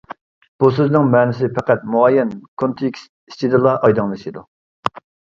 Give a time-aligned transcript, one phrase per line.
[0.61, 4.43] بۇ سۆزنىڭ مەنىسى پەقەت مۇئەييەن كونتېكىست ئىچىدىلا ئايدىڭلىشىدۇ.